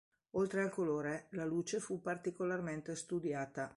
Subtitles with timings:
[0.31, 3.69] Oltre al colore, la luce fu particolarmente studiata.